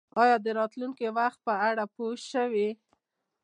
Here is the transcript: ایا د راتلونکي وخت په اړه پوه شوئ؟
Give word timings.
ایا 0.21 0.35
د 0.45 0.47
راتلونکي 0.59 1.05
وخت 1.17 1.39
په 1.47 1.53
اړه 1.67 1.83
پوه 1.93 2.11
شوئ؟ 2.29 2.69